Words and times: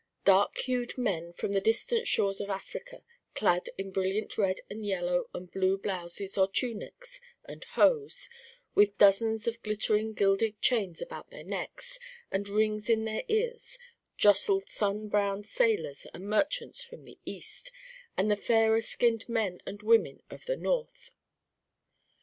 Dark 0.25 0.57
hued 0.57 0.97
men 0.97 1.31
from 1.31 1.51
the 1.51 1.61
distant 1.61 2.07
shores 2.07 2.41
of 2.41 2.49
Africa, 2.49 3.03
clad 3.35 3.69
in 3.77 3.91
brilliant 3.91 4.35
red 4.35 4.61
and 4.67 4.83
yellow 4.83 5.29
and 5.31 5.51
blue 5.51 5.77
blouses 5.77 6.39
or 6.39 6.47
tunics 6.49 7.21
and 7.45 7.63
hose, 7.65 8.27
with 8.73 8.97
dozens 8.97 9.45
of 9.45 9.61
glittering 9.61 10.13
gilded 10.13 10.59
chains 10.59 11.03
about 11.03 11.29
their 11.29 11.43
necks, 11.43 11.99
and 12.31 12.49
rings 12.49 12.89
in 12.89 13.05
their 13.05 13.21
ears, 13.27 13.77
jostled 14.17 14.69
sun 14.69 15.07
browned 15.07 15.45
sailors 15.45 16.07
and 16.15 16.27
merchants 16.27 16.83
from 16.83 17.03
the 17.03 17.19
east, 17.23 17.71
and 18.17 18.31
the 18.31 18.35
fairer 18.35 18.81
skinned 18.81 19.29
men 19.29 19.61
and 19.67 19.83
women 19.83 20.23
of 20.31 20.47
the 20.47 20.57
north. 20.57 21.11